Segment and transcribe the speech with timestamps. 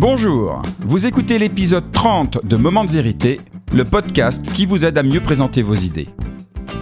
[0.00, 3.40] Bonjour, vous écoutez l'épisode 30 de Moment de vérité,
[3.74, 6.06] le podcast qui vous aide à mieux présenter vos idées.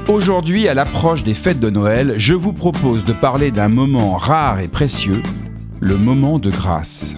[0.07, 4.61] Aujourd'hui, à l'approche des fêtes de Noël, je vous propose de parler d'un moment rare
[4.61, 5.23] et précieux,
[5.81, 7.17] le moment de grâce.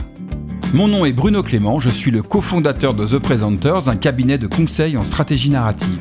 [0.72, 4.46] Mon nom est Bruno Clément, je suis le cofondateur de The Presenters, un cabinet de
[4.46, 5.98] conseil en stratégie narrative.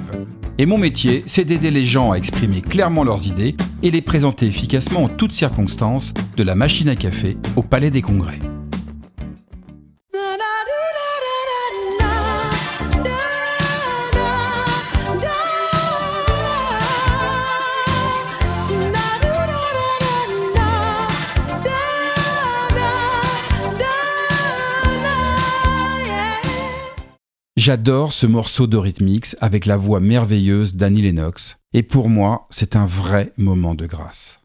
[0.59, 4.45] Et mon métier, c'est d'aider les gens à exprimer clairement leurs idées et les présenter
[4.45, 8.39] efficacement en toutes circonstances, de la machine à café au palais des congrès.
[27.67, 32.77] J'adore ce morceau de Rhythmix avec la voix merveilleuse d'Annie Lennox, et pour moi, c'est
[32.77, 34.39] un vrai moment de grâce.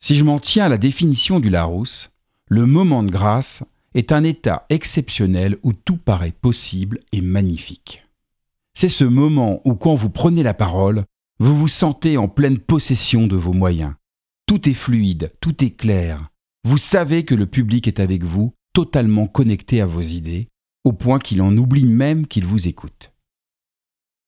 [0.00, 2.08] Si je m'en tiens à la définition du Larousse,
[2.48, 8.06] le moment de grâce est un état exceptionnel où tout paraît possible et magnifique.
[8.72, 11.04] C'est ce moment où quand vous prenez la parole,
[11.38, 13.92] vous vous sentez en pleine possession de vos moyens.
[14.46, 16.30] Tout est fluide, tout est clair.
[16.64, 20.48] Vous savez que le public est avec vous, totalement connecté à vos idées,
[20.88, 23.12] au point qu'il en oublie même qu'il vous écoute.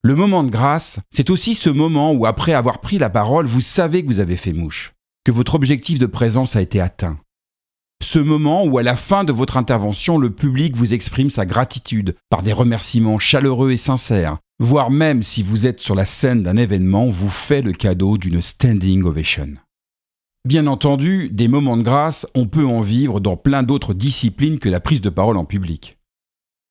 [0.03, 3.63] Le moment de grâce, c'est aussi ce moment où après avoir pris la parole, vous
[3.63, 4.93] savez que vous avez fait mouche,
[5.25, 7.19] que votre objectif de présence a été atteint.
[8.03, 12.15] Ce moment où à la fin de votre intervention, le public vous exprime sa gratitude
[12.29, 16.59] par des remerciements chaleureux et sincères, voire même si vous êtes sur la scène d'un
[16.59, 19.55] événement, vous fait le cadeau d'une standing ovation.
[20.47, 24.69] Bien entendu, des moments de grâce, on peut en vivre dans plein d'autres disciplines que
[24.69, 25.99] la prise de parole en public.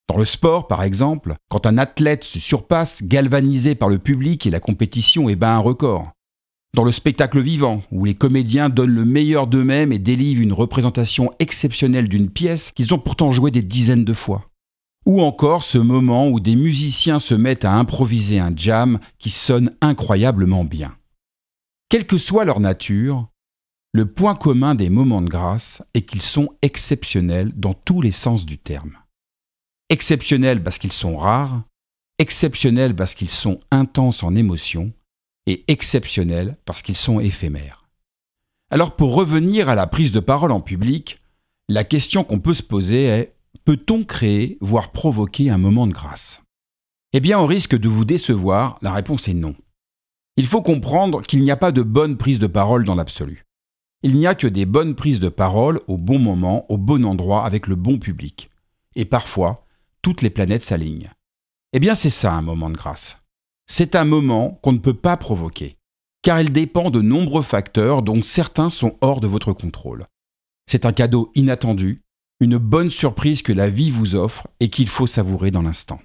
[0.09, 4.49] Dans le sport, par exemple, quand un athlète se surpasse, galvanisé par le public et
[4.49, 6.13] la compétition et bat un record.
[6.73, 11.31] Dans le spectacle vivant, où les comédiens donnent le meilleur d'eux-mêmes et délivrent une représentation
[11.37, 14.49] exceptionnelle d'une pièce qu'ils ont pourtant jouée des dizaines de fois.
[15.05, 19.75] Ou encore ce moment où des musiciens se mettent à improviser un jam qui sonne
[19.79, 20.95] incroyablement bien.
[21.87, 23.27] Quelle que soit leur nature,
[23.93, 28.47] le point commun des moments de grâce est qu'ils sont exceptionnels dans tous les sens
[28.47, 28.97] du terme
[29.89, 31.63] exceptionnels parce qu'ils sont rares,
[32.17, 34.93] exceptionnels parce qu'ils sont intenses en émotion,
[35.45, 37.87] et exceptionnels parce qu'ils sont éphémères.
[38.69, 41.19] Alors pour revenir à la prise de parole en public,
[41.67, 43.35] la question qu'on peut se poser est
[43.65, 46.41] peut-on créer, voire provoquer un moment de grâce?
[47.13, 49.55] Eh bien, au risque de vous décevoir, la réponse est non.
[50.37, 53.45] Il faut comprendre qu'il n'y a pas de bonne prise de parole dans l'absolu.
[54.03, 57.45] Il n'y a que des bonnes prises de parole au bon moment, au bon endroit,
[57.45, 58.49] avec le bon public.
[58.95, 59.65] Et parfois,
[60.01, 61.11] toutes les planètes s'alignent.
[61.73, 63.17] Eh bien c'est ça un moment de grâce.
[63.67, 65.77] C'est un moment qu'on ne peut pas provoquer,
[66.21, 70.07] car il dépend de nombreux facteurs dont certains sont hors de votre contrôle.
[70.65, 72.03] C'est un cadeau inattendu,
[72.39, 75.99] une bonne surprise que la vie vous offre et qu'il faut savourer dans l'instant.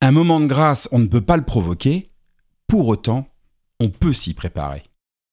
[0.00, 2.10] Un moment de grâce, on ne peut pas le provoquer,
[2.66, 3.28] pour autant,
[3.80, 4.82] on peut s'y préparer.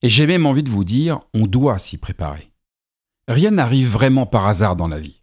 [0.02, 2.52] Et j'ai même envie de vous dire, on doit s'y préparer.
[3.28, 5.19] Rien n'arrive vraiment par hasard dans la vie.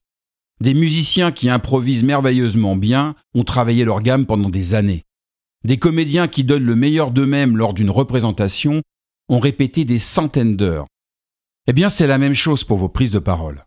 [0.61, 5.05] Des musiciens qui improvisent merveilleusement bien ont travaillé leur gamme pendant des années.
[5.65, 8.83] Des comédiens qui donnent le meilleur d'eux-mêmes lors d'une représentation
[9.28, 10.87] ont répété des centaines d'heures.
[11.66, 13.66] Eh bien, c'est la même chose pour vos prises de parole.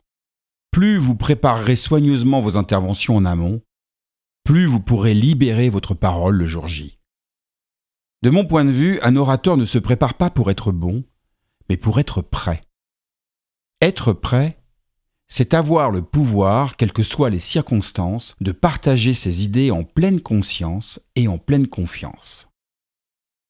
[0.71, 3.61] Plus vous préparerez soigneusement vos interventions en amont,
[4.43, 6.99] plus vous pourrez libérer votre parole le jour J.
[8.21, 11.03] De mon point de vue, un orateur ne se prépare pas pour être bon,
[11.69, 12.61] mais pour être prêt.
[13.81, 14.58] Être prêt,
[15.29, 20.21] c'est avoir le pouvoir, quelles que soient les circonstances, de partager ses idées en pleine
[20.21, 22.49] conscience et en pleine confiance.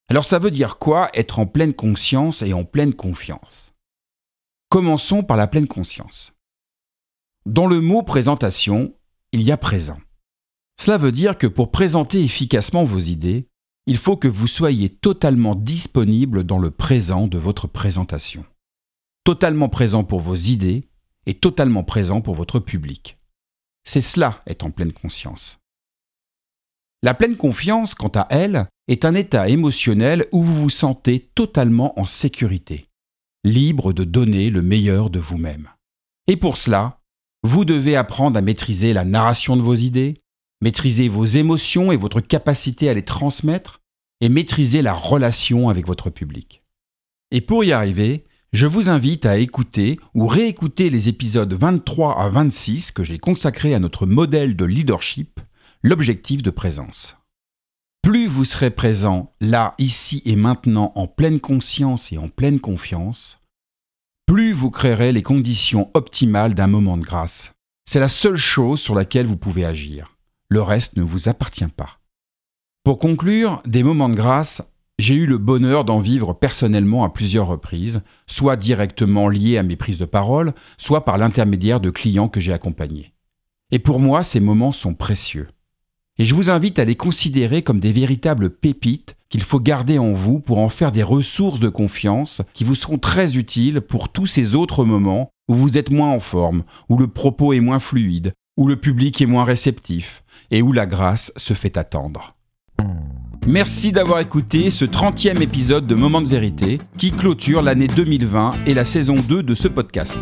[0.09, 3.73] Alors ça veut dire quoi être en pleine conscience et en pleine confiance?
[4.69, 6.33] Commençons par la pleine conscience.
[7.45, 8.93] Dans le mot présentation,
[9.31, 9.99] il y a présent.
[10.79, 13.47] Cela veut dire que pour présenter efficacement vos idées,
[13.85, 18.45] il faut que vous soyez totalement disponible dans le présent de votre présentation.
[19.23, 20.87] Totalement présent pour vos idées
[21.25, 23.17] est totalement présent pour votre public.
[23.83, 25.59] C'est cela être en pleine conscience.
[27.01, 31.97] La pleine confiance, quant à elle, est un état émotionnel où vous vous sentez totalement
[31.99, 32.89] en sécurité,
[33.43, 35.69] libre de donner le meilleur de vous-même.
[36.27, 36.99] Et pour cela,
[37.41, 40.21] vous devez apprendre à maîtriser la narration de vos idées,
[40.61, 43.79] maîtriser vos émotions et votre capacité à les transmettre,
[44.21, 46.63] et maîtriser la relation avec votre public.
[47.31, 52.29] Et pour y arriver, je vous invite à écouter ou réécouter les épisodes 23 à
[52.29, 55.39] 26 que j'ai consacrés à notre modèle de leadership,
[55.83, 57.15] l'objectif de présence.
[58.01, 63.39] Plus vous serez présent là, ici et maintenant en pleine conscience et en pleine confiance,
[64.25, 67.51] plus vous créerez les conditions optimales d'un moment de grâce,
[67.85, 70.15] C'est la seule chose sur laquelle vous pouvez agir.
[70.49, 71.99] Le reste ne vous appartient pas.
[72.83, 74.61] Pour conclure, des moments de grâce,
[74.99, 79.77] j'ai eu le bonheur d'en vivre personnellement à plusieurs reprises, soit directement liés à mes
[79.77, 83.13] prises de parole, soit par l'intermédiaire de clients que j'ai accompagnés.
[83.71, 85.47] Et pour moi, ces moments sont précieux.
[86.17, 90.11] Et je vous invite à les considérer comme des véritables pépites qu'il faut garder en
[90.11, 94.25] vous pour en faire des ressources de confiance qui vous seront très utiles pour tous
[94.25, 98.33] ces autres moments où vous êtes moins en forme, où le propos est moins fluide,
[98.57, 102.35] où le public est moins réceptif et où la grâce se fait attendre.
[103.47, 108.73] Merci d'avoir écouté ce 30e épisode de Moment de vérité qui clôture l'année 2020 et
[108.73, 110.19] la saison 2 de ce podcast.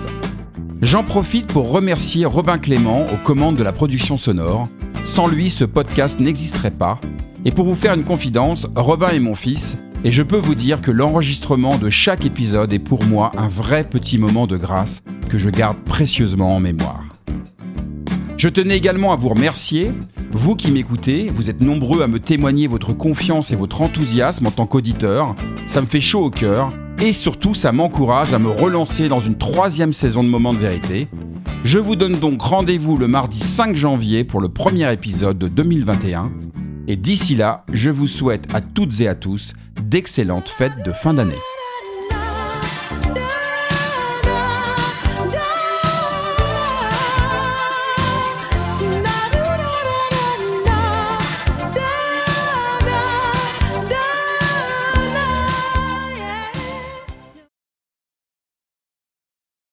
[0.82, 4.68] J'en profite pour remercier Robin Clément aux commandes de la production sonore.
[5.04, 7.02] Sans lui, ce podcast n'existerait pas.
[7.44, 10.82] Et pour vous faire une confidence, Robin est mon fils, et je peux vous dire
[10.82, 15.38] que l'enregistrement de chaque épisode est pour moi un vrai petit moment de grâce que
[15.38, 17.04] je garde précieusement en mémoire.
[18.38, 19.92] Je tenais également à vous remercier
[20.38, 24.52] vous qui m'écoutez, vous êtes nombreux à me témoigner votre confiance et votre enthousiasme en
[24.52, 25.36] tant qu'auditeur.
[25.66, 29.38] Ça me fait chaud au cœur et surtout ça m'encourage à me relancer dans une
[29.38, 31.08] troisième saison de Moments de vérité.
[31.64, 36.32] Je vous donne donc rendez-vous le mardi 5 janvier pour le premier épisode de 2021.
[36.88, 41.16] Et d'ici là, je vous souhaite à toutes et à tous d'excellentes fêtes de fin
[41.16, 41.34] d'année.